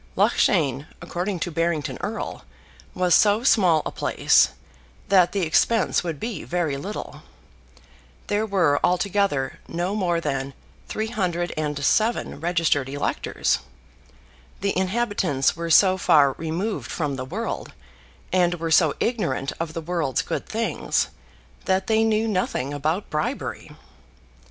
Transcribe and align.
Loughshane, 0.15 0.87
according 0.99 1.39
to 1.41 1.51
Barrington 1.51 1.99
Erle, 2.01 2.41
was 2.95 3.13
so 3.13 3.43
small 3.43 3.83
a 3.85 3.91
place, 3.91 4.49
that 5.09 5.31
the 5.31 5.41
expense 5.43 6.03
would 6.03 6.19
be 6.19 6.43
very 6.43 6.75
little. 6.75 7.21
There 8.25 8.47
were 8.47 8.79
altogether 8.83 9.59
no 9.67 9.93
more 9.93 10.19
than 10.19 10.55
307 10.87 12.39
registered 12.41 12.89
electors. 12.89 13.59
The 14.61 14.75
inhabitants 14.75 15.55
were 15.55 15.69
so 15.69 15.99
far 15.99 16.31
removed 16.31 16.89
from 16.89 17.15
the 17.15 17.23
world, 17.23 17.71
and 18.33 18.55
were 18.55 18.71
so 18.71 18.95
ignorant 18.99 19.51
of 19.59 19.73
the 19.75 19.81
world's 19.81 20.23
good 20.23 20.47
things, 20.47 21.09
that 21.65 21.85
they 21.85 22.03
knew 22.03 22.27
nothing 22.27 22.73
about 22.73 23.11
bribery. 23.11 23.69